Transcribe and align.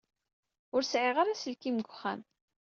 Ur 0.75 0.81
sɛiɣ 0.85 1.15
ara 1.17 1.31
aselkim 1.35 1.75
deg 1.79 1.89
wexxam. 1.89 2.21